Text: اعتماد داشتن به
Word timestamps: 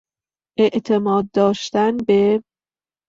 اعتماد 0.59 1.29
داشتن 1.35 1.97
به 2.07 2.41